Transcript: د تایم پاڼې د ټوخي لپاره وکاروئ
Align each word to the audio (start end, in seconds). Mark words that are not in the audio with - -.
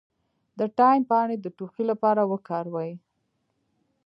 د 0.59 0.61
تایم 0.77 1.01
پاڼې 1.09 1.35
د 1.39 1.45
ټوخي 1.57 1.83
لپاره 1.91 2.21
وکاروئ 2.31 2.91